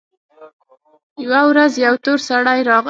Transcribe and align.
يوه 1.23 1.41
ورځ 1.49 1.71
يو 1.85 1.95
تور 2.03 2.19
سړى 2.27 2.59
راغى. 2.67 2.79